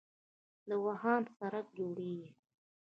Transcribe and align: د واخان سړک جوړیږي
د 0.67 0.71
واخان 0.85 1.23
سړک 1.37 1.65
جوړیږي 1.77 2.29